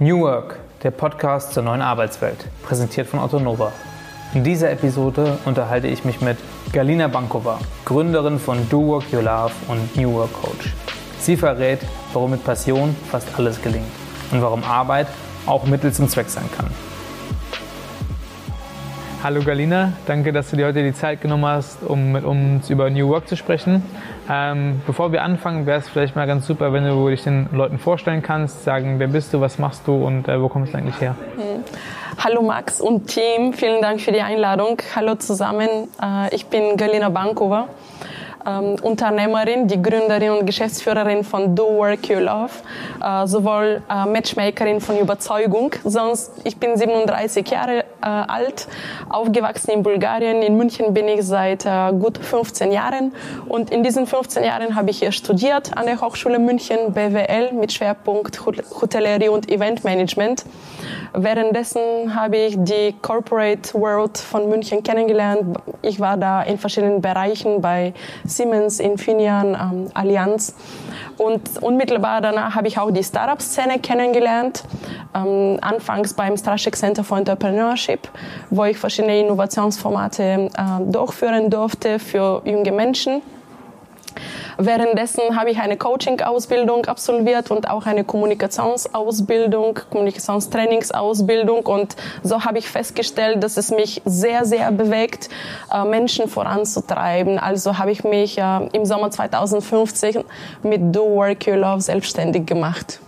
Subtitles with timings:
[0.00, 3.70] New Work, der Podcast zur neuen Arbeitswelt, präsentiert von Otto Nova.
[4.34, 6.36] In dieser Episode unterhalte ich mich mit
[6.72, 10.72] Galina Bankova, Gründerin von Do Work You Love und New Work Coach.
[11.20, 11.78] Sie verrät,
[12.12, 13.86] warum mit Passion fast alles gelingt
[14.32, 15.06] und warum Arbeit
[15.46, 16.66] auch Mittel zum Zweck sein kann.
[19.24, 22.90] Hallo Galina, danke, dass du dir heute die Zeit genommen hast, um mit uns über
[22.90, 23.82] New Work zu sprechen.
[24.30, 27.78] Ähm, bevor wir anfangen, wäre es vielleicht mal ganz super, wenn du dich den Leuten
[27.78, 31.00] vorstellen kannst, sagen, wer bist du, was machst du und äh, wo kommst du eigentlich
[31.00, 31.16] her?
[31.36, 31.64] Hm.
[32.22, 34.76] Hallo Max und Team, vielen Dank für die Einladung.
[34.94, 35.70] Hallo zusammen,
[36.02, 37.68] äh, ich bin Galina Bankova
[38.46, 42.50] ähm, Unternehmerin, die Gründerin und Geschäftsführerin von Do Work You Love,
[43.02, 48.68] äh, sowohl äh, Matchmakerin von Überzeugung, sonst ich bin 37 Jahre äh, alt,
[49.08, 53.12] aufgewachsen in Bulgarien, in München bin ich seit äh, gut 15 Jahren
[53.48, 57.72] und in diesen 15 Jahren habe ich hier studiert an der Hochschule München BWL mit
[57.72, 60.44] Schwerpunkt Hotellerie und Eventmanagement.
[61.16, 65.56] Währenddessen habe ich die Corporate World von München kennengelernt.
[65.80, 67.94] Ich war da in verschiedenen Bereichen bei
[68.36, 70.54] Siemens, Infineon, ähm, Allianz.
[71.16, 74.64] Und unmittelbar danach habe ich auch die Startup-Szene kennengelernt.
[75.14, 78.08] Ähm, anfangs beim Straschek Center for Entrepreneurship,
[78.50, 80.50] wo ich verschiedene Innovationsformate äh,
[80.90, 83.22] durchführen durfte für junge Menschen.
[84.58, 91.66] Währenddessen habe ich eine Coaching-Ausbildung absolviert und auch eine Kommunikationsausbildung, Kommunikationstrainingsausbildung.
[91.66, 95.28] Und so habe ich festgestellt, dass es mich sehr, sehr bewegt,
[95.72, 97.38] äh, Menschen voranzutreiben.
[97.38, 100.24] Also habe ich mich äh, im Sommer 2015
[100.62, 103.00] mit Do Work You Love selbstständig gemacht.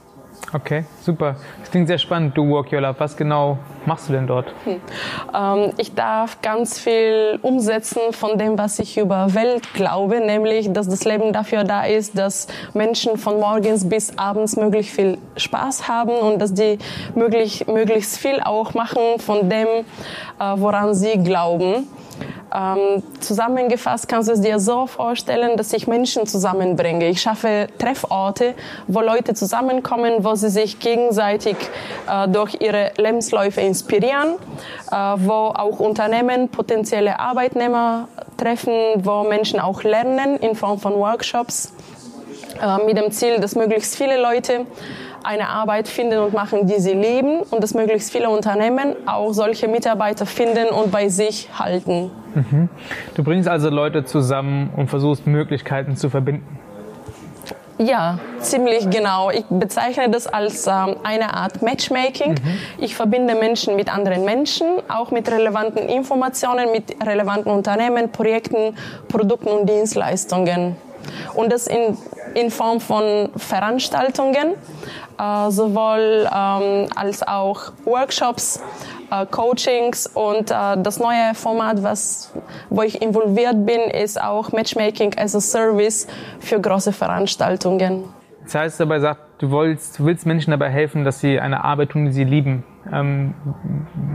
[0.52, 1.36] Okay, super.
[1.60, 2.94] Das klingt sehr spannend, Do Work Your Love.
[2.98, 4.46] Was genau machst du denn dort?
[4.64, 4.80] Hm.
[5.34, 10.88] Ähm, ich darf ganz viel umsetzen von dem, was ich über Welt glaube, nämlich, dass
[10.88, 16.12] das Leben dafür da ist, dass Menschen von morgens bis abends möglichst viel Spaß haben
[16.12, 16.78] und dass die
[17.14, 19.84] möglich, möglichst viel auch machen von dem, äh,
[20.56, 21.88] woran sie glauben.
[22.54, 27.08] Ähm, zusammengefasst kannst du es dir so vorstellen, dass ich Menschen zusammenbringe.
[27.08, 28.54] Ich schaffe Trefforte,
[28.86, 31.56] wo Leute zusammenkommen, wo sie sich gegenseitig
[32.08, 34.34] äh, durch ihre Lebensläufe inspirieren,
[34.90, 41.72] äh, wo auch Unternehmen potenzielle Arbeitnehmer treffen, wo Menschen auch lernen in Form von Workshops
[42.62, 44.66] äh, mit dem Ziel, dass möglichst viele Leute
[45.26, 49.68] eine Arbeit finden und machen, die sie lieben und dass möglichst viele Unternehmen auch solche
[49.68, 52.10] Mitarbeiter finden und bei sich halten.
[52.34, 52.68] Mhm.
[53.14, 56.58] Du bringst also Leute zusammen und versuchst Möglichkeiten zu verbinden.
[57.78, 59.30] Ja, ziemlich genau.
[59.30, 62.32] Ich bezeichne das als ähm, eine Art Matchmaking.
[62.32, 62.58] Mhm.
[62.78, 68.76] Ich verbinde Menschen mit anderen Menschen, auch mit relevanten Informationen, mit relevanten Unternehmen, Projekten,
[69.08, 70.76] Produkten und Dienstleistungen.
[71.34, 71.98] Und das in,
[72.36, 74.54] in Form von Veranstaltungen,
[75.18, 78.62] äh, sowohl ähm, als auch Workshops,
[79.10, 82.34] äh, Coachings und äh, das neue Format, was,
[82.68, 86.06] wo ich involviert bin, ist auch Matchmaking as a Service
[86.38, 88.04] für große Veranstaltungen.
[88.44, 92.04] Das heißt dabei sagt, du willst, willst Menschen dabei helfen, dass sie eine Arbeit tun,
[92.04, 92.64] die sie lieben.
[92.92, 93.34] Ähm,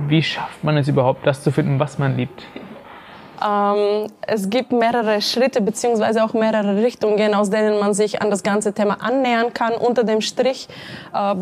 [0.08, 2.44] wie schafft man es überhaupt, das zu finden, was man liebt?
[3.44, 8.44] Ähm, es gibt mehrere Schritte beziehungsweise auch mehrere Richtungen, aus denen man sich an das
[8.44, 9.74] ganze Thema annähern kann.
[9.74, 10.68] Unter dem Strich
[11.13, 11.35] äh,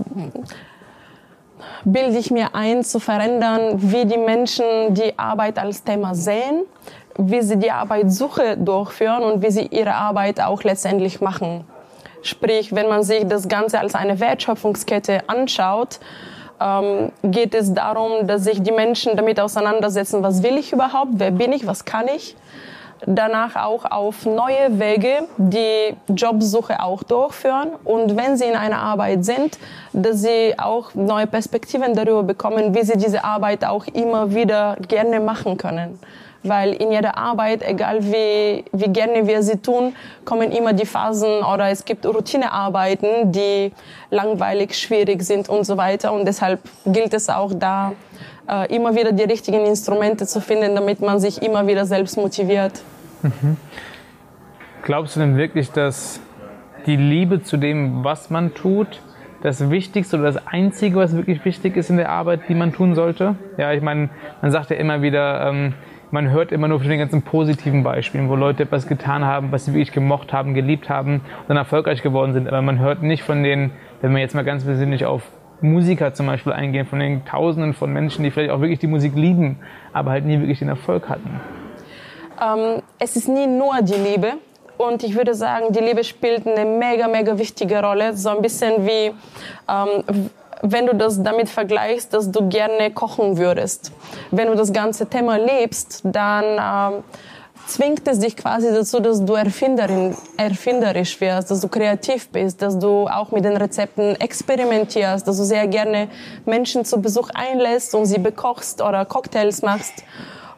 [1.83, 6.65] bilde ich mir ein, zu verändern, wie die Menschen die Arbeit als Thema sehen,
[7.17, 11.65] wie sie die Arbeitssuche durchführen und wie sie ihre Arbeit auch letztendlich machen.
[12.21, 15.99] Sprich, wenn man sich das Ganze als eine Wertschöpfungskette anschaut,
[16.59, 21.31] ähm, geht es darum, dass sich die Menschen damit auseinandersetzen, was will ich überhaupt, wer
[21.31, 22.35] bin ich, was kann ich.
[23.05, 29.23] Danach auch auf neue Wege die Jobsuche auch durchführen und wenn sie in einer Arbeit
[29.23, 29.57] sind,
[29.93, 35.21] dass sie auch neue Perspektiven darüber bekommen, wie sie diese Arbeit auch immer wieder gerne
[35.21, 35.97] machen können
[36.43, 39.95] weil in jeder Arbeit, egal wie, wie gerne wir sie tun,
[40.25, 43.71] kommen immer die Phasen oder es gibt Routinearbeiten, die
[44.09, 46.13] langweilig, schwierig sind und so weiter.
[46.13, 47.93] Und deshalb gilt es auch da,
[48.49, 52.81] äh, immer wieder die richtigen Instrumente zu finden, damit man sich immer wieder selbst motiviert.
[53.21, 53.57] Mhm.
[54.83, 56.21] Glaubst du denn wirklich, dass
[56.85, 59.01] die Liebe zu dem, was man tut,
[59.41, 62.95] das Wichtigste oder das Einzige, was wirklich wichtig ist in der Arbeit, die man tun
[62.95, 63.35] sollte?
[63.57, 64.09] Ja, ich meine,
[64.41, 65.73] man sagt ja immer wieder, ähm,
[66.11, 69.65] man hört immer nur von den ganzen positiven Beispielen, wo Leute etwas getan haben, was
[69.65, 72.47] sie wirklich gemocht haben, geliebt haben und dann erfolgreich geworden sind.
[72.47, 73.71] Aber man hört nicht von den,
[74.01, 75.23] wenn man jetzt mal ganz besinnlich auf
[75.61, 79.13] Musiker zum Beispiel eingehen, von den Tausenden von Menschen, die vielleicht auch wirklich die Musik
[79.15, 79.59] lieben,
[79.93, 81.39] aber halt nie wirklich den Erfolg hatten.
[82.41, 84.33] Ähm, es ist nie nur die Liebe.
[84.77, 88.15] Und ich würde sagen, die Liebe spielt eine mega, mega wichtige Rolle.
[88.15, 89.11] So ein bisschen wie,
[89.67, 90.29] ähm,
[90.61, 93.91] wenn du das damit vergleichst, dass du gerne kochen würdest.
[94.31, 97.01] Wenn du das ganze Thema lebst, dann äh,
[97.69, 102.77] zwingt es dich quasi dazu, dass du Erfinderin, erfinderisch wirst, dass du kreativ bist, dass
[102.77, 106.09] du auch mit den Rezepten experimentierst, dass du sehr gerne
[106.45, 110.03] Menschen zu Besuch einlässt und sie bekochst oder Cocktails machst.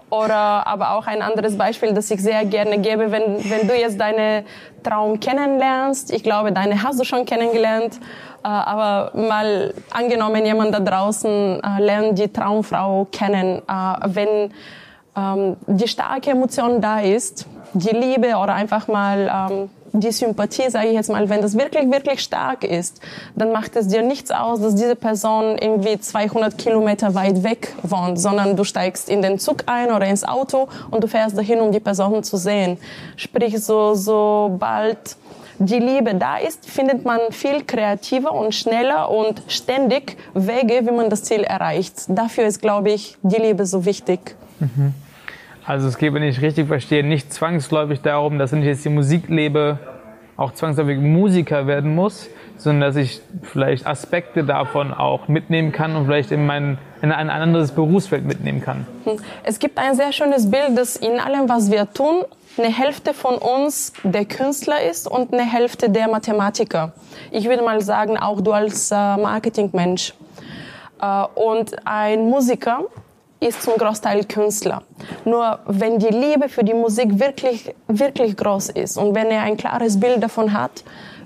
[0.09, 3.97] Oder aber auch ein anderes Beispiel, das ich sehr gerne gebe, wenn, wenn du jetzt
[3.97, 4.44] deine
[4.83, 7.97] Traum kennenlernst, ich glaube, deine hast du schon kennengelernt,
[8.48, 14.52] aber mal angenommen, jemand da draußen äh, lernt die Traumfrau kennen, äh, wenn
[15.16, 20.88] ähm, die starke Emotion da ist, die Liebe oder einfach mal ähm, die Sympathie, sage
[20.88, 23.02] ich jetzt mal, wenn das wirklich, wirklich stark ist,
[23.36, 28.20] dann macht es dir nichts aus, dass diese Person irgendwie 200 Kilometer weit weg wohnt,
[28.20, 31.72] sondern du steigst in den Zug ein oder ins Auto und du fährst dahin, um
[31.72, 32.78] die Person zu sehen.
[33.18, 35.18] Sprich, so, sobald
[35.66, 41.10] die Liebe da ist, findet man viel kreativer und schneller und ständig Wege, wie man
[41.10, 42.06] das Ziel erreicht.
[42.08, 44.36] Dafür ist, glaube ich, die Liebe so wichtig.
[44.60, 44.94] Mhm.
[45.66, 48.90] Also es geht, wenn ich richtig verstehe, nicht zwangsläufig darum, dass wenn ich jetzt die
[48.90, 49.78] Musik lebe,
[50.36, 56.06] auch zwangsläufig Musiker werden muss, sondern dass ich vielleicht Aspekte davon auch mitnehmen kann und
[56.06, 58.88] vielleicht in, mein, in ein anderes Berufsfeld mitnehmen kann.
[59.44, 62.24] Es gibt ein sehr schönes Bild, dass in allem, was wir tun,
[62.57, 66.94] eine Hälfte von uns der Künstler ist und eine Hälfte der Mathematiker.
[67.31, 70.13] Ich würde mal sagen, auch du als äh, Marketingmensch.
[71.01, 72.86] Äh, und ein Musiker
[73.39, 74.83] ist zum Großteil Künstler.
[75.25, 79.57] Nur wenn die Liebe für die Musik wirklich, wirklich groß ist und wenn er ein
[79.57, 80.83] klares Bild davon hat,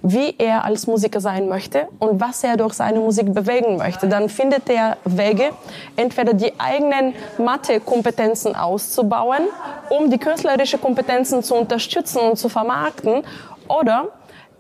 [0.08, 4.30] wie er als Musiker sein möchte und was er durch seine Musik bewegen möchte, dann
[4.30, 5.50] findet er Wege,
[5.96, 9.48] entweder die eigenen Mathe-Kompetenzen auszubauen,
[9.90, 13.24] um die künstlerische Kompetenzen zu unterstützen und zu vermarkten,
[13.68, 14.10] oder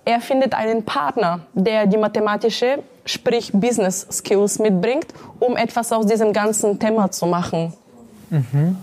[0.03, 5.07] er findet einen Partner, der die mathematische sprich Business Skills mitbringt,
[5.39, 7.71] um etwas aus diesem ganzen Thema zu machen.
[8.31, 8.77] Mhm.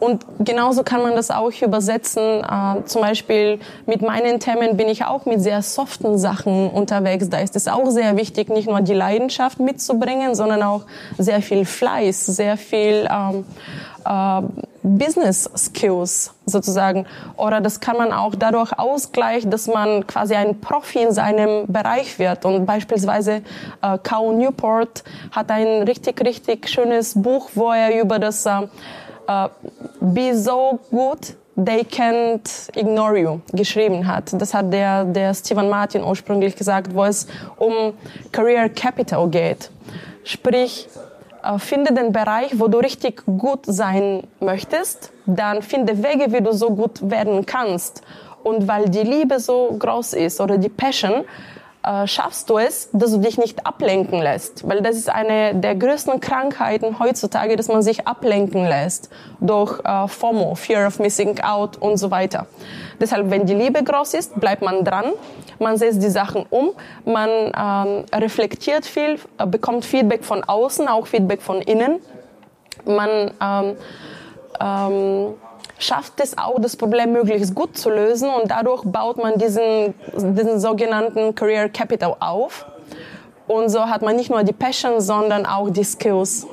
[0.00, 2.42] Und genauso kann man das auch übersetzen.
[2.42, 7.28] Äh, zum Beispiel mit meinen Themen bin ich auch mit sehr soften Sachen unterwegs.
[7.28, 10.86] Da ist es auch sehr wichtig, nicht nur die Leidenschaft mitzubringen, sondern auch
[11.18, 13.44] sehr viel Fleiß, sehr viel ähm,
[14.06, 14.42] äh,
[14.82, 17.04] Business Skills sozusagen.
[17.36, 22.18] Oder das kann man auch dadurch ausgleichen, dass man quasi ein Profi in seinem Bereich
[22.18, 22.46] wird.
[22.46, 23.42] Und beispielsweise
[23.82, 28.62] äh, Cal Newport hat ein richtig, richtig schönes Buch, wo er über das äh,
[29.30, 29.48] äh,
[30.00, 34.32] Be so good They Can't Ignore You geschrieben hat.
[34.32, 37.26] Das hat der, der Stephen Martin ursprünglich gesagt, wo es
[37.58, 37.92] um
[38.32, 39.70] Career Capital geht.
[40.24, 40.88] Sprich,
[41.42, 46.52] äh, finde den Bereich, wo du richtig gut sein möchtest, dann finde Wege, wie du
[46.52, 48.02] so gut werden kannst.
[48.42, 51.24] Und weil die Liebe so groß ist oder die Passion,
[51.82, 54.68] äh, schaffst du es, dass du dich nicht ablenken lässt.
[54.68, 59.10] Weil das ist eine der größten Krankheiten heutzutage, dass man sich ablenken lässt
[59.40, 62.46] durch äh, FOMO, Fear of Missing Out und so weiter.
[63.00, 65.06] Deshalb, wenn die Liebe groß ist, bleibt man dran,
[65.58, 66.72] man setzt die Sachen um,
[67.04, 72.00] man ähm, reflektiert viel, äh, bekommt Feedback von außen, auch Feedback von innen.
[72.84, 73.76] Man ähm,
[74.60, 75.34] ähm,
[75.80, 80.60] schafft es auch, das Problem möglichst gut zu lösen und dadurch baut man diesen, diesen
[80.60, 82.66] sogenannten Career Capital auf.
[83.48, 86.46] Und so hat man nicht nur die Passion, sondern auch die Skills.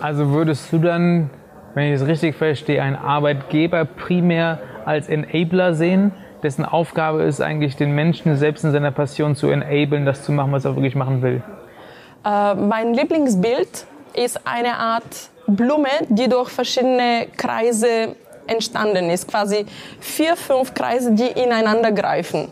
[0.00, 1.28] Also würdest du dann,
[1.74, 6.12] wenn ich es richtig verstehe, einen Arbeitgeber primär als Enabler sehen,
[6.42, 10.52] dessen Aufgabe ist eigentlich, den Menschen selbst in seiner Passion zu enablen, das zu machen,
[10.52, 11.42] was er wirklich machen will?
[12.24, 18.14] Äh, mein Lieblingsbild ist eine Art Blume, die durch verschiedene Kreise
[18.46, 19.28] entstanden ist.
[19.28, 19.66] Quasi
[20.00, 22.48] vier, fünf Kreise, die ineinander greifen.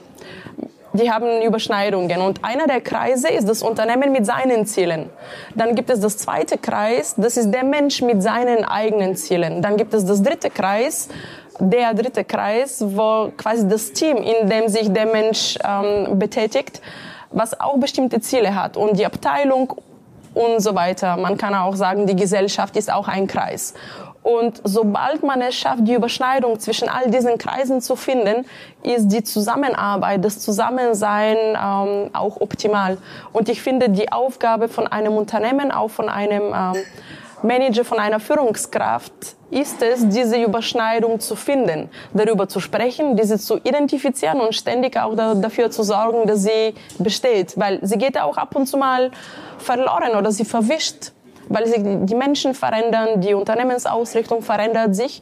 [0.92, 2.20] Die haben Überschneidungen.
[2.20, 5.08] Und einer der Kreise ist das Unternehmen mit seinen Zielen.
[5.54, 9.62] Dann gibt es das zweite Kreis, das ist der Mensch mit seinen eigenen Zielen.
[9.62, 11.08] Dann gibt es das dritte Kreis,
[11.60, 16.80] der dritte Kreis, wo quasi das Team, in dem sich der Mensch ähm, betätigt,
[17.30, 18.76] was auch bestimmte Ziele hat.
[18.76, 19.74] Und die Abteilung
[20.34, 21.16] und so weiter.
[21.16, 23.74] Man kann auch sagen, die Gesellschaft ist auch ein Kreis.
[24.22, 28.44] Und sobald man es schafft, die Überschneidung zwischen all diesen Kreisen zu finden,
[28.82, 32.98] ist die Zusammenarbeit, das Zusammensein ähm, auch optimal.
[33.32, 36.82] Und ich finde, die Aufgabe von einem Unternehmen, auch von einem ähm,
[37.42, 39.12] Manager, von einer Führungskraft,
[39.50, 45.14] ist es, diese Überschneidung zu finden, darüber zu sprechen, diese zu identifizieren und ständig auch
[45.16, 47.58] da, dafür zu sorgen, dass sie besteht.
[47.58, 49.10] Weil sie geht auch ab und zu mal
[49.58, 51.12] verloren oder sie verwischt,
[51.48, 55.20] weil sich die Menschen verändern, die Unternehmensausrichtung verändert sich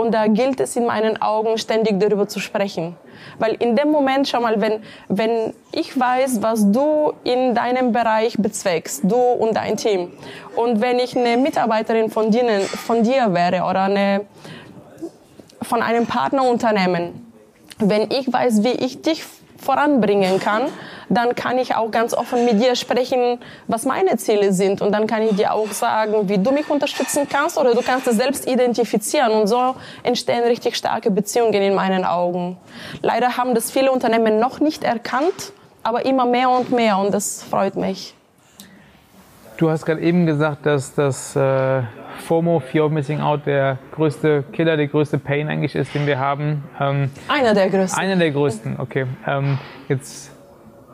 [0.00, 2.96] Und da gilt es in meinen Augen, ständig darüber zu sprechen.
[3.38, 8.38] Weil in dem Moment, schau mal, wenn, wenn ich weiß, was du in deinem Bereich
[8.38, 10.10] bezweckst, du und dein Team,
[10.56, 14.22] und wenn ich eine Mitarbeiterin von dir, von dir wäre oder eine,
[15.60, 17.30] von einem Partnerunternehmen,
[17.78, 19.22] wenn ich weiß, wie ich dich
[19.58, 20.62] voranbringen kann,
[21.10, 24.80] dann kann ich auch ganz offen mit dir sprechen, was meine Ziele sind.
[24.80, 28.06] Und dann kann ich dir auch sagen, wie du mich unterstützen kannst oder du kannst
[28.06, 29.32] es selbst identifizieren.
[29.32, 29.74] Und so
[30.04, 32.56] entstehen richtig starke Beziehungen in meinen Augen.
[33.02, 35.52] Leider haben das viele Unternehmen noch nicht erkannt,
[35.82, 38.14] aber immer mehr und mehr und das freut mich.
[39.56, 41.82] Du hast gerade eben gesagt, dass das äh,
[42.20, 46.18] FOMO, Fear of Missing Out, der größte Killer, der größte Pain eigentlich ist, den wir
[46.18, 46.64] haben.
[46.80, 48.00] Ähm, einer der größten.
[48.00, 49.06] Einer der größten, okay.
[49.26, 50.29] Ähm, jetzt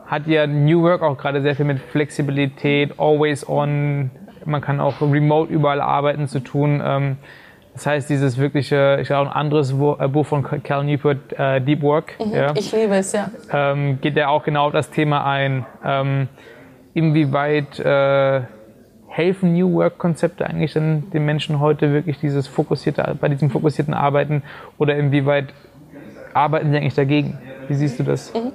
[0.06, 4.10] hat ja New Work auch gerade sehr viel mit Flexibilität, always on,
[4.44, 6.80] man kann auch remote überall arbeiten zu tun.
[6.84, 7.16] Ähm,
[7.75, 11.82] das heißt, dieses wirkliche, ich glaube, ein anderes äh, Buch von Cal Newport, uh, Deep
[11.82, 12.14] Work.
[12.18, 13.30] Mhm, ja, ich liebe es, ja.
[13.52, 15.66] Ähm, geht ja auch genau auf das Thema ein.
[15.84, 16.28] Ähm,
[16.94, 18.40] inwieweit äh,
[19.08, 24.42] helfen New Work-Konzepte eigentlich den Menschen heute wirklich dieses fokussierte, bei diesem fokussierten Arbeiten
[24.78, 25.52] oder inwieweit
[26.32, 27.38] arbeiten sie eigentlich dagegen?
[27.68, 28.32] Wie siehst du das?
[28.32, 28.52] Mhm.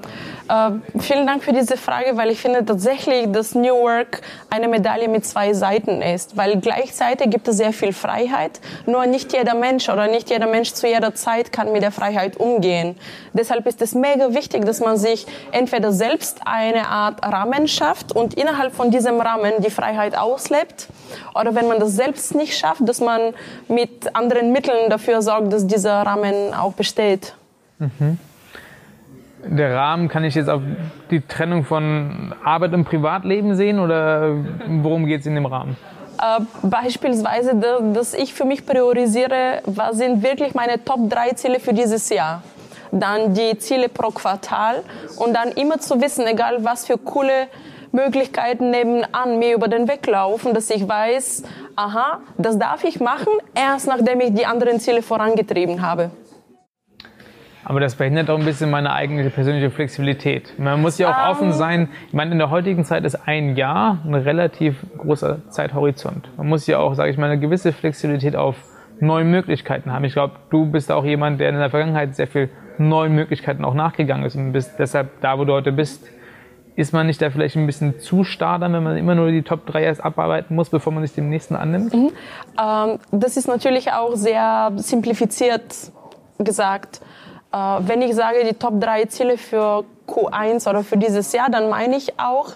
[0.48, 5.08] Äh, vielen Dank für diese Frage, weil ich finde tatsächlich, dass New Work eine Medaille
[5.08, 9.90] mit zwei Seiten ist, weil gleichzeitig gibt es sehr viel Freiheit, nur nicht jeder Mensch
[9.90, 12.98] oder nicht jeder Mensch zu jeder Zeit kann mit der Freiheit umgehen.
[13.34, 18.34] Deshalb ist es mega wichtig, dass man sich entweder selbst eine Art Rahmen schafft und
[18.34, 20.88] innerhalb von diesem Rahmen die Freiheit auslebt,
[21.36, 23.34] oder wenn man das selbst nicht schafft, dass man
[23.68, 27.36] mit anderen Mitteln dafür sorgt, dass dieser Rahmen auch besteht.
[27.80, 28.18] Mhm
[29.46, 30.62] der Rahmen, kann ich jetzt auf
[31.10, 34.36] die Trennung von Arbeit und Privatleben sehen oder
[34.68, 35.78] worum geht es in dem Rahmen?
[36.22, 37.56] Äh, beispielsweise,
[37.94, 42.44] dass ich für mich priorisiere, was sind wirklich meine Top 3 Ziele für dieses Jahr.
[42.92, 44.84] Dann die Ziele pro Quartal
[45.18, 47.48] und dann immer zu wissen, egal was für coole
[47.92, 51.44] Möglichkeiten nebenan mir über den Weg laufen, dass ich weiß,
[51.76, 56.12] aha, das darf ich machen, erst nachdem ich die anderen Ziele vorangetrieben habe.
[57.64, 60.58] Aber das verhindert auch ein bisschen meine eigene persönliche Flexibilität.
[60.58, 61.90] Man muss ja auch offen sein.
[62.08, 66.30] Ich meine, in der heutigen Zeit ist ein Jahr ein relativ großer Zeithorizont.
[66.38, 68.56] Man muss ja auch, sage ich mal, eine gewisse Flexibilität auf
[69.00, 70.06] neue Möglichkeiten haben.
[70.06, 73.74] Ich glaube, du bist auch jemand, der in der Vergangenheit sehr viel neuen Möglichkeiten auch
[73.74, 76.08] nachgegangen ist und bist deshalb da, wo du heute bist.
[76.76, 79.42] Ist man nicht da vielleicht ein bisschen zu starr dann, wenn man immer nur die
[79.42, 81.94] Top 3 erst abarbeiten muss, bevor man sich dem nächsten annimmt?
[81.94, 82.12] Mhm.
[82.60, 85.92] Ähm, das ist natürlich auch sehr simplifiziert
[86.40, 87.02] gesagt.
[87.54, 91.70] Äh, wenn ich sage, die Top 3 Ziele für Q1 oder für dieses Jahr, dann
[91.70, 92.54] meine ich auch,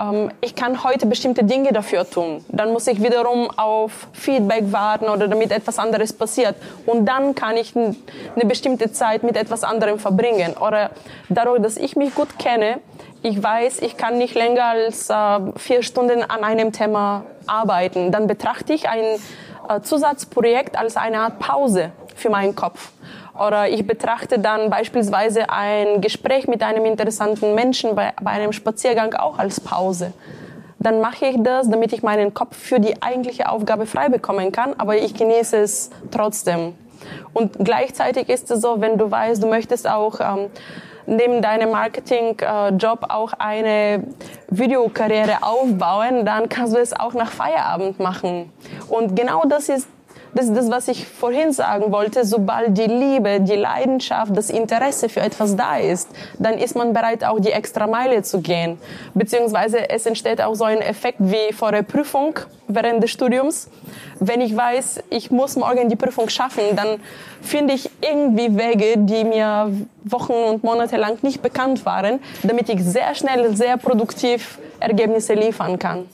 [0.00, 2.44] ähm, ich kann heute bestimmte Dinge dafür tun.
[2.48, 6.56] Dann muss ich wiederum auf Feedback warten oder damit etwas anderes passiert.
[6.86, 7.94] Und dann kann ich eine
[8.44, 10.54] bestimmte Zeit mit etwas anderem verbringen.
[10.56, 10.90] Oder
[11.28, 12.80] dadurch, dass ich mich gut kenne,
[13.22, 18.12] ich weiß, ich kann nicht länger als äh, vier Stunden an einem Thema arbeiten.
[18.12, 19.04] Dann betrachte ich ein
[19.68, 22.90] äh, Zusatzprojekt als eine Art Pause für meinen Kopf.
[23.38, 29.14] Oder ich betrachte dann beispielsweise ein Gespräch mit einem interessanten Menschen bei, bei einem Spaziergang
[29.14, 30.12] auch als Pause.
[30.78, 34.74] Dann mache ich das, damit ich meinen Kopf für die eigentliche Aufgabe frei bekommen kann,
[34.78, 36.74] aber ich genieße es trotzdem.
[37.32, 40.50] Und gleichzeitig ist es so, wenn du weißt, du möchtest auch ähm,
[41.06, 44.04] neben deinem Marketing-Job äh, auch eine
[44.48, 48.52] Videokarriere aufbauen, dann kannst du es auch nach Feierabend machen.
[48.88, 49.88] Und genau das ist
[50.34, 52.24] das ist das, was ich vorhin sagen wollte.
[52.24, 57.24] Sobald die Liebe, die Leidenschaft, das Interesse für etwas da ist, dann ist man bereit,
[57.24, 58.78] auch die extra Meile zu gehen.
[59.14, 63.68] Beziehungsweise es entsteht auch so ein Effekt wie vor der Prüfung während des Studiums.
[64.18, 67.00] Wenn ich weiß, ich muss morgen die Prüfung schaffen, dann
[67.40, 69.70] finde ich irgendwie Wege, die mir
[70.04, 75.78] Wochen und Monate lang nicht bekannt waren, damit ich sehr schnell, sehr produktiv Ergebnisse liefern
[75.78, 76.06] kann.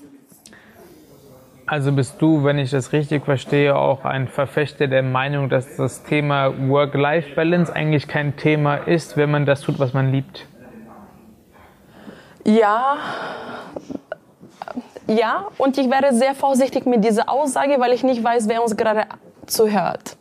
[1.70, 6.02] Also bist du, wenn ich das richtig verstehe, auch ein Verfechter der Meinung, dass das
[6.02, 10.48] Thema Work-Life-Balance eigentlich kein Thema ist, wenn man das tut, was man liebt?
[12.44, 12.96] Ja,
[15.06, 18.76] ja, und ich wäre sehr vorsichtig mit dieser Aussage, weil ich nicht weiß, wer uns
[18.76, 19.04] gerade
[19.46, 20.16] zuhört.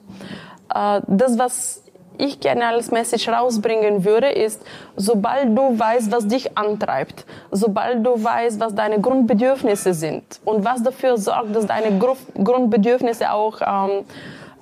[0.72, 1.84] Äh, das, was
[2.19, 4.61] ich gerne als Message rausbringen würde, ist,
[4.95, 10.83] sobald du weißt, was dich antreibt, sobald du weißt, was deine Grundbedürfnisse sind und was
[10.83, 14.05] dafür sorgt, dass deine Grundbedürfnisse auch ähm,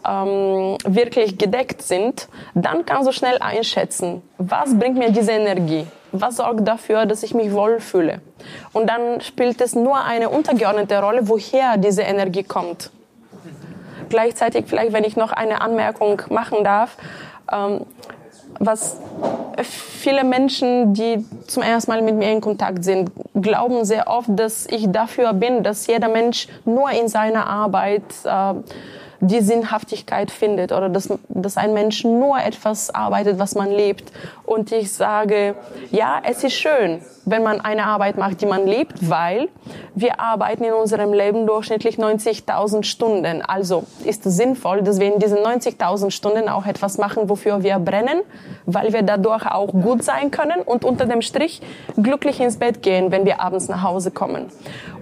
[0.08, 6.38] ähm, wirklich gedeckt sind, dann kannst du schnell einschätzen, was bringt mir diese Energie, was
[6.38, 8.22] sorgt dafür, dass ich mich wohlfühle.
[8.74, 12.92] Und dann spielt es nur eine untergeordnete Rolle, woher diese Energie kommt.
[14.10, 16.96] Gleichzeitig vielleicht, wenn ich noch eine Anmerkung machen darf,
[17.52, 17.82] ähm,
[18.60, 18.98] was
[19.64, 24.68] viele Menschen, die zum ersten Mal mit mir in Kontakt sind, glauben sehr oft, dass
[24.68, 28.54] ich dafür bin, dass jeder Mensch nur in seiner Arbeit äh,
[29.20, 34.12] die Sinnhaftigkeit findet oder dass, dass ein Mensch nur etwas arbeitet, was man lebt.
[34.48, 35.56] Und ich sage,
[35.92, 39.50] ja, es ist schön, wenn man eine Arbeit macht, die man liebt, weil
[39.94, 43.42] wir arbeiten in unserem Leben durchschnittlich 90.000 Stunden.
[43.42, 47.78] Also ist es sinnvoll, dass wir in diesen 90.000 Stunden auch etwas machen, wofür wir
[47.80, 48.22] brennen,
[48.66, 51.62] weil wir dadurch auch gut sein können und unter dem Strich
[52.02, 54.46] glücklich ins Bett gehen, wenn wir abends nach Hause kommen.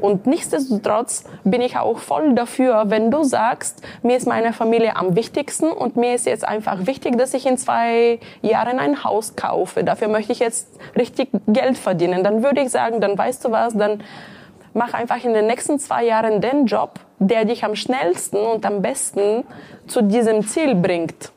[0.01, 5.15] Und nichtsdestotrotz bin ich auch voll dafür, wenn du sagst, mir ist meine Familie am
[5.15, 9.83] wichtigsten und mir ist jetzt einfach wichtig, dass ich in zwei Jahren ein Haus kaufe.
[9.83, 13.73] Dafür möchte ich jetzt richtig Geld verdienen dann würde ich sagen, dann weißt du was,
[13.73, 14.01] dann
[14.73, 18.81] mach einfach in den nächsten zwei Jahren den Job, der dich am schnellsten und am
[18.81, 19.43] besten
[19.87, 21.31] zu diesem Ziel bringt.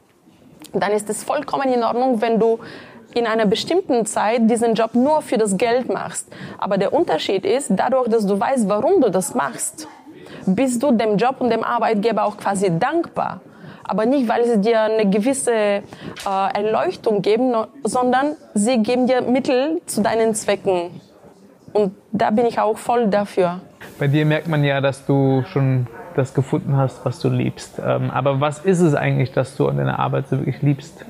[0.72, 2.58] Dann ist es vollkommen in Ordnung, wenn du
[3.14, 6.28] in einer bestimmten Zeit diesen Job nur für das Geld machst.
[6.58, 9.88] Aber der Unterschied ist, dadurch, dass du weißt, warum du das machst,
[10.46, 13.40] bist du dem Job und dem Arbeitgeber auch quasi dankbar
[13.88, 15.82] aber nicht, weil sie dir eine gewisse äh,
[16.54, 21.00] Erleuchtung geben, sondern sie geben dir Mittel zu deinen Zwecken.
[21.72, 23.60] Und da bin ich auch voll dafür.
[23.98, 27.80] Bei dir merkt man ja, dass du schon das gefunden hast, was du liebst.
[27.84, 31.04] Ähm, aber was ist es eigentlich, dass du an deiner Arbeit so wirklich liebst?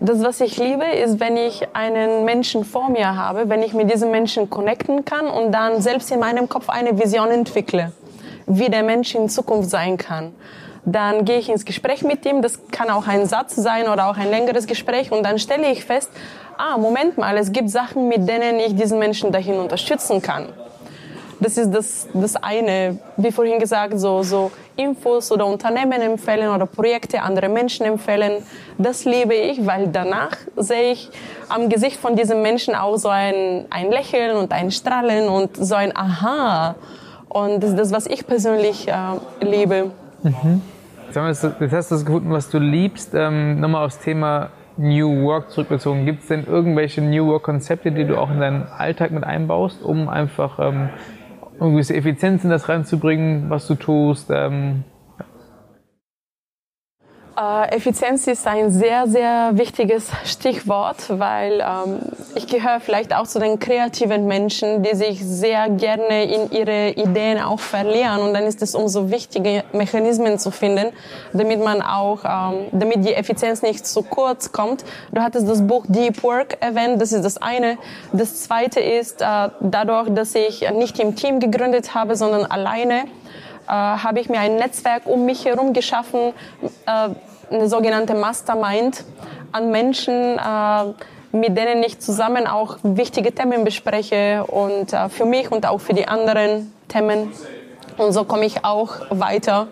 [0.00, 3.92] Das, was ich liebe, ist, wenn ich einen Menschen vor mir habe, wenn ich mit
[3.92, 7.92] diesem Menschen connecten kann und dann selbst in meinem Kopf eine Vision entwickle,
[8.46, 10.34] wie der Mensch in Zukunft sein kann
[10.92, 12.42] dann gehe ich ins Gespräch mit ihm.
[12.42, 15.12] Das kann auch ein Satz sein oder auch ein längeres Gespräch.
[15.12, 16.10] Und dann stelle ich fest,
[16.56, 20.46] ah, Moment mal, es gibt Sachen, mit denen ich diesen Menschen dahin unterstützen kann.
[21.40, 26.66] Das ist das, das eine, wie vorhin gesagt, so, so Infos oder Unternehmen empfehlen oder
[26.66, 28.42] Projekte andere Menschen empfehlen.
[28.76, 31.10] Das liebe ich, weil danach sehe ich
[31.48, 35.76] am Gesicht von diesem Menschen auch so ein, ein Lächeln und ein Strahlen und so
[35.76, 36.74] ein Aha.
[37.28, 38.94] Und das ist das, was ich persönlich äh,
[39.40, 39.92] liebe.
[40.22, 40.62] Mhm.
[41.08, 43.14] Jetzt hast du das gefunden, was du liebst.
[43.14, 46.04] Ähm, nochmal aufs Thema New Work zurückbezogen.
[46.04, 50.08] Gibt es denn irgendwelche New Work-Konzepte, die du auch in deinen Alltag mit einbaust, um
[50.08, 50.90] einfach ähm,
[51.58, 54.30] gewisse Effizienz in das reinzubringen, was du tust?
[54.30, 54.84] Ähm,
[57.38, 61.98] äh, Effizienz ist ein sehr, sehr wichtiges Stichwort, weil ähm,
[62.34, 67.40] ich gehöre vielleicht auch zu den kreativen Menschen, die sich sehr gerne in ihre Ideen
[67.40, 68.20] auch verlieren.
[68.20, 70.88] Und dann ist es umso wichtiger, Mechanismen zu finden,
[71.32, 74.84] damit man auch, ähm, damit die Effizienz nicht zu kurz kommt.
[75.12, 77.78] Du hattest das Buch Deep Work erwähnt, das ist das eine.
[78.12, 83.04] Das zweite ist, äh, dadurch, dass ich nicht im Team gegründet habe, sondern alleine,
[83.68, 86.32] äh, habe ich mir ein Netzwerk um mich herum geschaffen,
[86.86, 87.10] äh,
[87.50, 89.04] eine sogenannte Mastermind
[89.52, 95.50] an Menschen, äh, mit denen ich zusammen auch wichtige Themen bespreche und äh, für mich
[95.50, 97.32] und auch für die anderen Themen.
[97.96, 99.68] Und so komme ich auch weiter.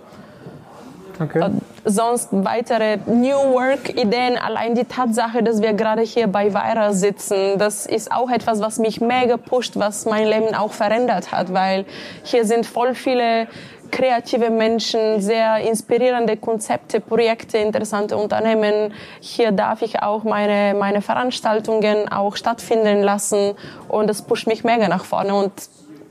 [1.20, 1.40] Okay.
[1.40, 1.50] Äh,
[1.88, 7.86] sonst weitere New Work-Ideen, allein die Tatsache, dass wir gerade hier bei Weira sitzen, das
[7.86, 11.86] ist auch etwas, was mich mega pusht, was mein Leben auch verändert hat, weil
[12.24, 13.46] hier sind voll viele
[13.90, 18.92] kreative Menschen, sehr inspirierende Konzepte, Projekte, interessante Unternehmen.
[19.20, 23.54] Hier darf ich auch meine, meine Veranstaltungen auch stattfinden lassen
[23.88, 25.52] und das pusht mich mega nach vorne und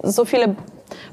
[0.03, 0.55] so viele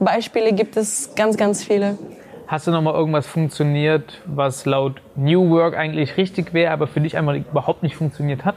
[0.00, 1.98] Beispiele gibt es ganz, ganz viele.
[2.46, 7.00] Hast du noch mal irgendwas funktioniert, was laut New Work eigentlich richtig wäre, aber für
[7.00, 8.56] dich einmal überhaupt nicht funktioniert hat?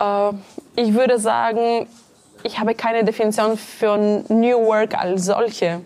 [0.00, 0.32] Äh,
[0.76, 1.86] ich würde sagen,
[2.44, 3.96] ich habe keine Definition für
[4.28, 5.82] New Work als solche.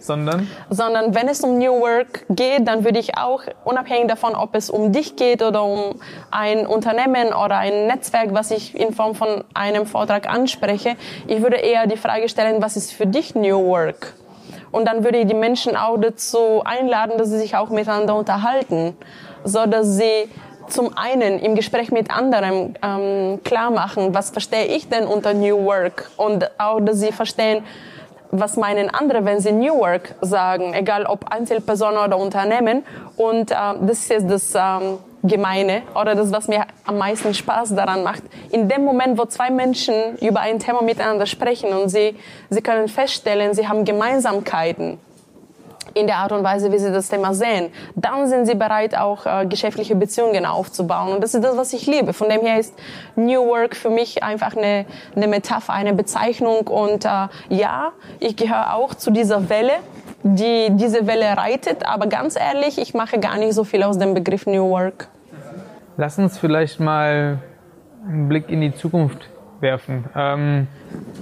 [0.00, 0.48] Sondern?
[0.70, 4.70] Sondern wenn es um New Work geht, dann würde ich auch, unabhängig davon, ob es
[4.70, 9.44] um dich geht oder um ein Unternehmen oder ein Netzwerk, was ich in Form von
[9.54, 14.14] einem Vortrag anspreche, ich würde eher die Frage stellen, was ist für dich New Work?
[14.72, 18.96] Und dann würde ich die Menschen auch dazu einladen, dass sie sich auch miteinander unterhalten,
[19.44, 20.28] so dass sie
[20.68, 25.64] zum einen im Gespräch mit anderen ähm, klar machen, was verstehe ich denn unter New
[25.64, 27.64] Work und auch, dass sie verstehen,
[28.30, 32.84] was meinen andere, wenn sie New Work sagen, egal ob Einzelpersonen oder Unternehmen.
[33.16, 37.74] Und äh, das ist jetzt das ähm, Gemeine oder das, was mir am meisten Spaß
[37.74, 38.22] daran macht.
[38.50, 42.16] In dem Moment, wo zwei Menschen über ein Thema miteinander sprechen und sie,
[42.48, 44.98] sie können feststellen, sie haben Gemeinsamkeiten
[45.94, 49.26] in der Art und Weise, wie sie das Thema sehen, dann sind sie bereit, auch
[49.26, 51.14] äh, geschäftliche Beziehungen aufzubauen.
[51.14, 52.12] Und das ist das, was ich liebe.
[52.12, 52.74] Von dem her ist
[53.16, 56.66] New Work für mich einfach eine, eine Metapher, eine Bezeichnung.
[56.68, 59.74] Und äh, ja, ich gehöre auch zu dieser Welle,
[60.22, 61.86] die diese Welle reitet.
[61.86, 65.08] Aber ganz ehrlich, ich mache gar nicht so viel aus dem Begriff New Work.
[65.96, 67.38] Lass uns vielleicht mal
[68.06, 69.28] einen Blick in die Zukunft
[69.60, 70.04] werfen.
[70.16, 70.66] Ähm,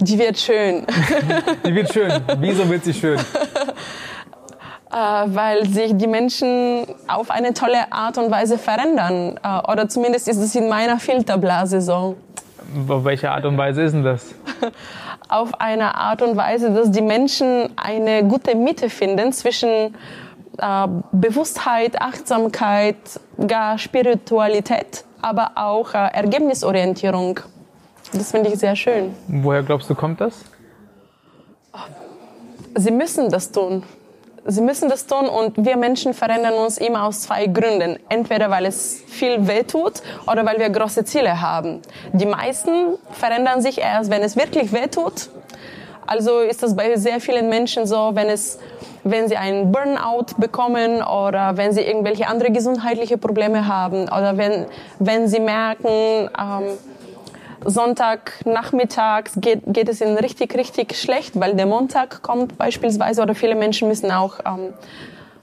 [0.00, 0.86] die wird schön.
[1.66, 2.12] die wird schön.
[2.38, 3.18] Wieso wird sie schön?
[4.90, 9.38] Äh, weil sich die Menschen auf eine tolle Art und Weise verändern.
[9.42, 12.16] Äh, oder zumindest ist es in meiner Filterblase so.
[12.88, 14.34] Auf welche Art und Weise ist denn das?
[15.28, 19.94] auf eine Art und Weise, dass die Menschen eine gute Mitte finden zwischen
[20.56, 22.96] äh, Bewusstheit, Achtsamkeit,
[23.46, 27.40] gar Spiritualität, aber auch äh, Ergebnisorientierung.
[28.14, 29.14] Das finde ich sehr schön.
[29.26, 30.46] Woher glaubst du, kommt das?
[32.74, 33.82] Sie müssen das tun.
[34.50, 37.98] Sie müssen das tun und wir Menschen verändern uns immer aus zwei Gründen.
[38.08, 41.82] Entweder weil es viel wehtut oder weil wir große Ziele haben.
[42.14, 45.28] Die meisten verändern sich erst, wenn es wirklich wehtut.
[46.06, 48.58] Also ist das bei sehr vielen Menschen so, wenn es
[49.04, 54.66] wenn sie einen Burnout bekommen oder wenn sie irgendwelche andere gesundheitliche Probleme haben oder wenn,
[54.98, 55.88] wenn sie merken,
[56.38, 56.78] ähm,
[57.64, 63.54] Sonntagnachmittags geht, geht es ihnen richtig, richtig schlecht, weil der Montag kommt beispielsweise oder viele
[63.54, 64.74] Menschen müssen auch ähm,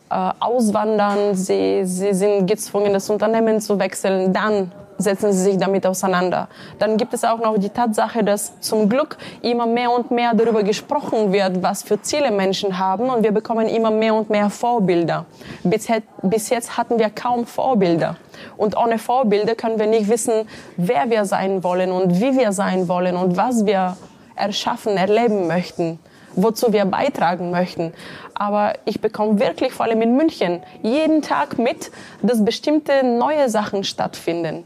[0.09, 5.85] äh, auswandern, sie, sie sind gezwungen, das Unternehmen zu wechseln, dann setzen sie sich damit
[5.85, 6.47] auseinander.
[6.79, 10.63] Dann gibt es auch noch die Tatsache, dass zum Glück immer mehr und mehr darüber
[10.63, 15.25] gesprochen wird, was für Ziele Menschen haben und wir bekommen immer mehr und mehr Vorbilder.
[15.63, 15.87] Bis,
[16.21, 18.17] bis jetzt hatten wir kaum Vorbilder.
[18.57, 22.87] Und ohne Vorbilder können wir nicht wissen, wer wir sein wollen und wie wir sein
[22.87, 23.97] wollen und was wir
[24.35, 25.99] erschaffen, erleben möchten
[26.35, 27.93] wozu wir beitragen möchten.
[28.33, 33.83] Aber ich bekomme wirklich, vor allem in München, jeden Tag mit, dass bestimmte neue Sachen
[33.83, 34.63] stattfinden.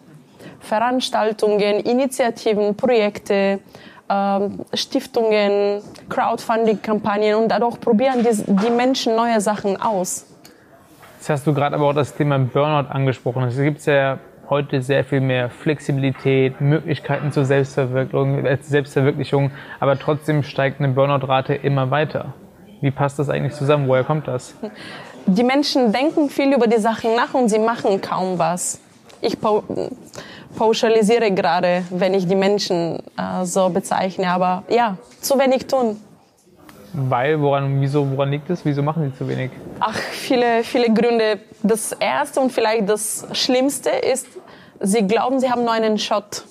[0.59, 3.59] Veranstaltungen, Initiativen, Projekte,
[4.09, 10.25] ähm, Stiftungen, Crowdfunding-Kampagnen und dadurch probieren die, die Menschen neue Sachen aus.
[11.17, 13.43] Jetzt hast du gerade aber auch das Thema Burnout angesprochen.
[13.43, 14.19] Es gibt ja
[14.49, 21.53] heute sehr viel mehr Flexibilität, Möglichkeiten zur Selbstverwirklichung, äh, Selbstverwirklichung, aber trotzdem steigt eine Burnout-Rate
[21.53, 22.33] immer weiter.
[22.81, 23.87] Wie passt das eigentlich zusammen?
[23.87, 24.55] Woher kommt das?
[25.25, 28.79] Die Menschen denken viel über die Sachen nach und sie machen kaum was.
[29.21, 29.37] Ich
[30.55, 34.27] pauschalisiere gerade, wenn ich die Menschen äh, so bezeichne.
[34.27, 35.99] Aber ja, zu wenig tun.
[36.93, 38.65] Weil, woran, wieso, woran liegt es?
[38.65, 39.51] Wieso machen sie zu wenig?
[39.79, 41.39] Ach, viele, viele Gründe.
[41.61, 44.27] Das erste und vielleicht das Schlimmste ist,
[44.79, 46.45] sie glauben, sie haben nur einen Shot.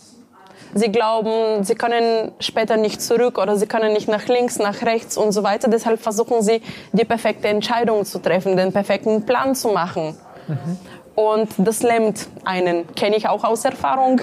[0.74, 5.16] Sie glauben, sie können später nicht zurück oder sie können nicht nach links, nach rechts
[5.16, 5.68] und so weiter.
[5.68, 6.60] Deshalb versuchen sie,
[6.92, 10.14] die perfekte Entscheidung zu treffen, den perfekten Plan zu machen.
[10.46, 10.78] Mhm
[11.18, 12.86] und das lähmt einen.
[12.94, 14.20] Kenne ich auch aus Erfahrung.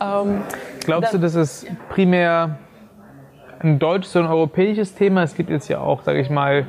[0.00, 0.42] Ähm,
[0.84, 2.56] Glaubst du, das ist primär
[3.58, 5.24] ein deutsches und europäisches Thema?
[5.24, 6.66] Es gibt jetzt ja auch, sage ich mal,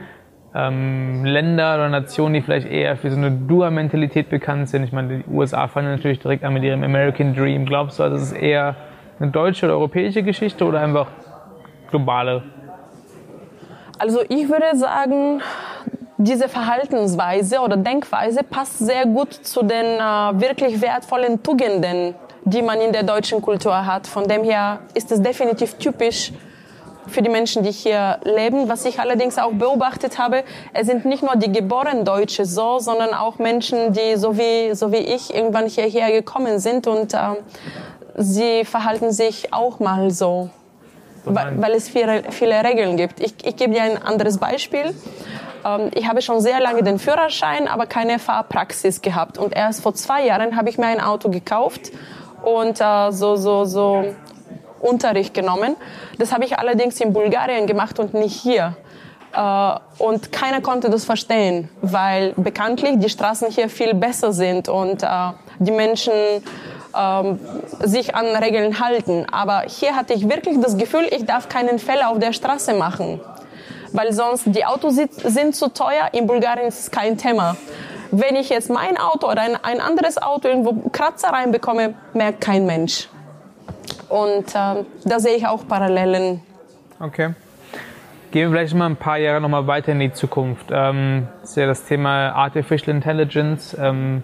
[0.56, 4.84] ähm, Länder oder Nationen, die vielleicht eher für so eine Dual-Mentalität bekannt sind.
[4.84, 7.68] Ich meine, die USA fangen natürlich direkt an mit ihrem American Dream.
[7.68, 8.78] Glaubst du, also es ist eher
[9.20, 11.06] eine deutsche oder europäische Geschichte oder einfach
[11.92, 12.42] globale?
[14.00, 15.42] Also ich würde sagen,
[16.20, 20.00] diese Verhaltensweise oder Denkweise passt sehr gut zu den äh,
[20.42, 24.06] wirklich wertvollen Tugenden, die man in der deutschen Kultur hat.
[24.06, 26.34] Von dem her ist es definitiv typisch
[27.08, 28.68] für die Menschen, die hier leben.
[28.68, 33.14] Was ich allerdings auch beobachtet habe, es sind nicht nur die geborenen Deutsche so, sondern
[33.14, 37.18] auch Menschen, die so wie, so wie ich irgendwann hierher gekommen sind und äh,
[38.18, 40.50] sie verhalten sich auch mal so.
[41.24, 43.22] Weil, weil es viele, viele Regeln gibt.
[43.22, 44.94] Ich, ich gebe dir ein anderes Beispiel.
[45.66, 49.38] Ähm, ich habe schon sehr lange den Führerschein, aber keine Fahrpraxis gehabt.
[49.38, 51.92] Und erst vor zwei Jahren habe ich mir ein Auto gekauft
[52.44, 54.06] und äh, so, so, so
[54.80, 55.76] Unterricht genommen.
[56.18, 58.76] Das habe ich allerdings in Bulgarien gemacht und nicht hier.
[59.34, 65.04] Äh, und keiner konnte das verstehen, weil bekanntlich die Straßen hier viel besser sind und
[65.04, 65.08] äh,
[65.60, 66.14] die Menschen
[66.98, 67.40] ähm,
[67.82, 69.28] sich an Regeln halten.
[69.32, 73.20] Aber hier hatte ich wirklich das Gefühl, ich darf keinen Fehler auf der Straße machen
[73.94, 76.10] weil sonst die Autos sind zu teuer.
[76.14, 77.56] In Bulgarien ist es kein Thema.
[78.12, 82.66] Wenn ich jetzt mein Auto oder ein, ein anderes Auto irgendwo Kratzer reinbekomme, merkt kein
[82.66, 83.08] Mensch.
[84.10, 86.42] Und äh, da sehe ich auch Parallelen.
[87.00, 87.34] Okay.
[88.32, 90.68] Gehen wir vielleicht mal ein paar Jahre noch mal weiter in die Zukunft.
[90.72, 93.76] Ähm, das ist ja das Thema Artificial Intelligence.
[93.80, 94.24] Ähm,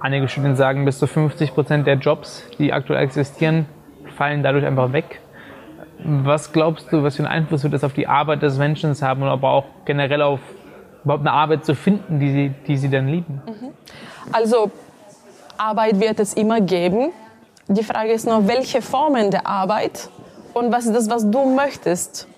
[0.00, 3.66] einige Studien sagen, bis zu 50 Prozent der Jobs, die aktuell existieren,
[4.16, 5.20] fallen dadurch einfach weg.
[6.02, 9.22] Was glaubst du, was für einen Einfluss wird das auf die Arbeit des Menschen haben
[9.22, 10.40] und aber auch generell auf
[11.04, 13.42] überhaupt eine Arbeit zu finden, die sie, die sie dann lieben?
[13.46, 13.70] Mhm.
[14.32, 14.70] Also
[15.56, 17.10] Arbeit wird es immer geben.
[17.68, 20.08] Die Frage ist nur, welche Formen der Arbeit
[20.52, 22.28] und was ist das, was du möchtest.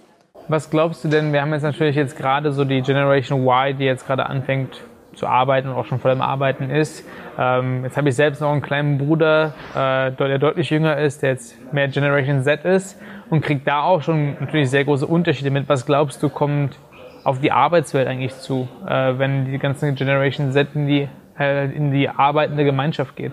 [0.48, 3.84] Was glaubst du denn, wir haben jetzt natürlich jetzt gerade so die Generation Y, die
[3.84, 4.80] jetzt gerade anfängt
[5.16, 7.04] zu arbeiten und auch schon voll im Arbeiten ist.
[7.38, 11.30] Ähm, jetzt habe ich selbst noch einen kleinen Bruder, äh, der deutlich jünger ist, der
[11.30, 12.98] jetzt mehr Generation Z ist
[13.30, 15.68] und kriegt da auch schon natürlich sehr große Unterschiede mit.
[15.68, 16.78] Was glaubst du, kommt
[17.24, 21.90] auf die Arbeitswelt eigentlich zu, äh, wenn die ganze Generation Z in die, äh, in
[21.90, 23.32] die arbeitende Gemeinschaft geht?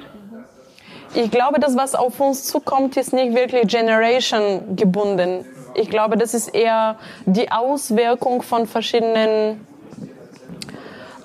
[1.15, 5.45] Ich glaube, das, was auf uns zukommt, ist nicht wirklich Generation gebunden.
[5.75, 9.67] Ich glaube, das ist eher die Auswirkung von verschiedenen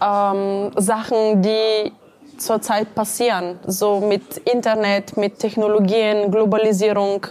[0.01, 1.93] ähm, Sachen, die
[2.39, 3.59] zurzeit passieren.
[3.67, 7.27] So mit Internet, mit Technologien, Globalisierung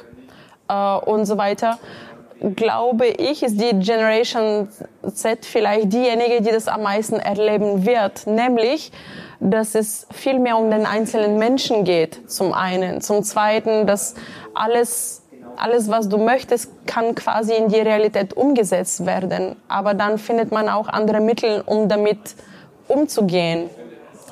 [0.68, 1.80] äh, und so weiter.
[2.56, 4.68] Glaube ich, ist die Generation
[5.12, 8.28] Z vielleicht diejenige, die das am meisten erleben wird.
[8.28, 8.92] Nämlich,
[9.40, 13.02] dass es viel mehr um den einzelnen Menschen geht, zum einen.
[13.02, 14.14] Zum zweiten, dass
[14.54, 15.24] alles
[15.58, 19.56] alles, was du möchtest, kann quasi in die Realität umgesetzt werden.
[19.68, 22.36] Aber dann findet man auch andere Mittel, um damit
[22.88, 23.70] umzugehen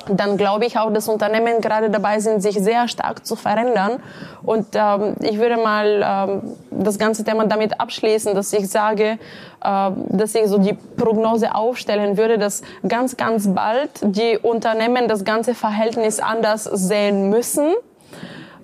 [0.08, 4.02] dann glaube ich auch, dass Unternehmen gerade dabei sind, sich sehr stark zu verändern.
[4.42, 9.18] Und ähm, ich würde mal ähm, das ganze Thema damit abschließen, dass ich sage,
[9.64, 15.24] äh, dass ich so die Prognose aufstellen würde, dass ganz, ganz bald die Unternehmen das
[15.24, 17.74] ganze Verhältnis anders sehen müssen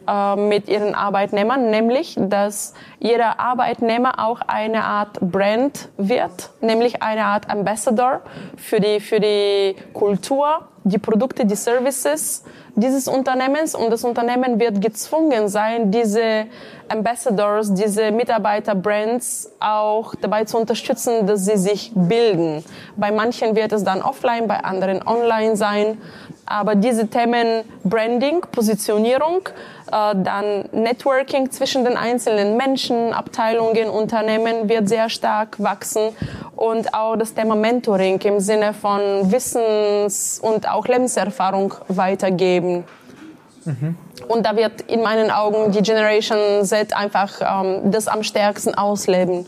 [0.07, 7.25] äh, mit ihren Arbeitnehmern, nämlich dass jeder Arbeitnehmer auch eine Art Brand wird, nämlich eine
[7.25, 8.21] Art Ambassador
[8.57, 14.81] für die, für die Kultur, die Produkte, die Services dieses Unternehmens und das Unternehmen wird
[14.81, 16.47] gezwungen sein, diese
[16.89, 22.65] Ambassadors, diese Mitarbeiter-Brands auch dabei zu unterstützen, dass sie sich bilden.
[22.97, 25.99] Bei manchen wird es dann offline, bei anderen online sein.
[26.47, 29.49] Aber diese Themen Branding, Positionierung,
[29.87, 36.11] äh, dann Networking zwischen den einzelnen Menschen, Abteilungen, Unternehmen wird sehr stark wachsen
[36.57, 39.01] und auch das Thema Mentoring im Sinne von
[39.31, 42.85] Wissens- und auch Lebenserfahrung weitergeben.
[43.65, 43.97] Mhm.
[44.29, 49.47] Und da wird in meinen Augen die Generation Z einfach ähm, das am stärksten ausleben.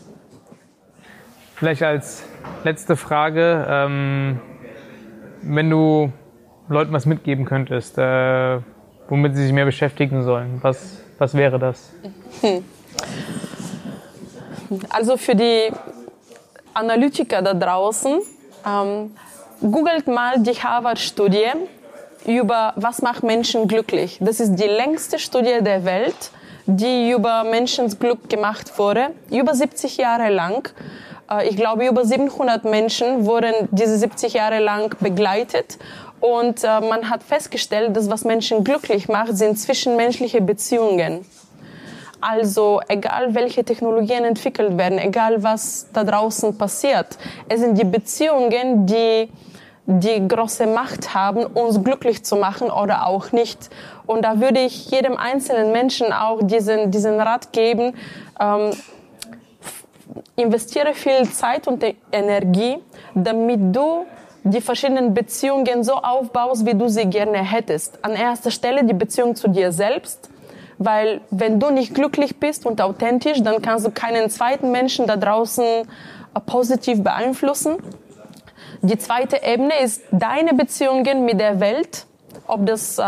[1.55, 2.23] Vielleicht als
[2.63, 4.39] letzte Frage, ähm,
[5.41, 6.11] wenn du
[6.67, 8.59] Leuten was mitgeben könntest, äh,
[9.07, 11.91] womit sie sich mehr beschäftigen sollen, was, was wäre das?
[12.41, 12.63] Hm.
[14.89, 15.69] Also für die
[16.73, 18.19] Analytiker da draußen,
[18.65, 19.11] ähm,
[19.61, 21.51] googelt mal die Harvard-Studie
[22.25, 24.17] über was macht Menschen glücklich.
[24.19, 26.31] Das ist die längste Studie der Welt,
[26.65, 30.69] die über Menschenglück gemacht wurde, über 70 Jahre lang.
[31.29, 35.77] Äh, ich glaube, über 700 Menschen wurden diese 70 Jahre lang begleitet
[36.25, 41.25] und äh, man hat festgestellt, dass was Menschen glücklich macht, sind zwischenmenschliche Beziehungen.
[42.19, 48.87] Also egal welche Technologien entwickelt werden, egal was da draußen passiert, es sind die Beziehungen,
[48.87, 49.29] die
[49.85, 53.69] die große Macht haben, uns glücklich zu machen oder auch nicht.
[54.07, 57.93] Und da würde ich jedem einzelnen Menschen auch diesen, diesen Rat geben,
[58.39, 58.71] ähm,
[60.35, 62.79] investiere viel Zeit und Energie,
[63.13, 64.05] damit du
[64.45, 67.97] die verschiedenen Beziehungen so aufbaust, wie du sie gerne hättest.
[68.05, 70.29] An erster Stelle die Beziehung zu dir selbst,
[70.77, 75.17] weil wenn du nicht glücklich bist und authentisch, dann kannst du keinen zweiten Menschen da
[75.17, 75.83] draußen äh,
[76.45, 77.77] positiv beeinflussen.
[78.83, 82.05] Die zweite Ebene ist deine Beziehungen mit der Welt
[82.47, 83.01] ob das äh,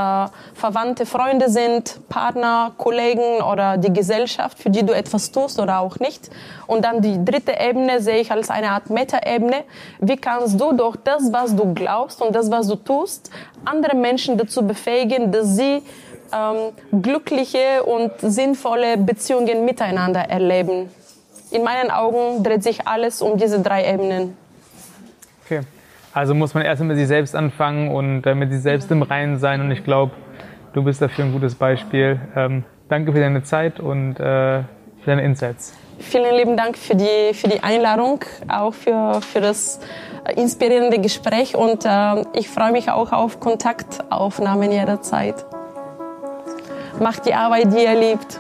[0.54, 6.00] Verwandte, Freunde sind, Partner, Kollegen oder die Gesellschaft, für die du etwas tust oder auch
[6.00, 6.30] nicht.
[6.66, 9.64] Und dann die dritte Ebene sehe ich als eine Art Metaebene.
[10.00, 13.30] Wie kannst du durch das, was du glaubst und das, was du tust,
[13.66, 15.84] andere Menschen dazu befähigen, dass sie
[16.34, 20.90] ähm, glückliche und sinnvolle Beziehungen miteinander erleben?
[21.52, 24.36] In meinen Augen dreht sich alles um diese drei Ebenen.
[25.46, 25.62] Okay.
[26.18, 29.38] Also muss man erst mit sich selbst anfangen und äh, mit sich selbst im Reinen
[29.38, 29.62] sein.
[29.62, 30.14] Und ich glaube,
[30.74, 32.20] du bist dafür ein gutes Beispiel.
[32.36, 34.66] Ähm, danke für deine Zeit und äh, für
[35.06, 35.78] deine Insights.
[36.00, 39.80] Vielen lieben Dank für die, für die Einladung, auch für, für das
[40.36, 45.46] inspirierende Gespräch und äh, ich freue mich auch auf Kontaktaufnahmen jederzeit.
[47.00, 48.40] Macht die Arbeit, die ihr liebt.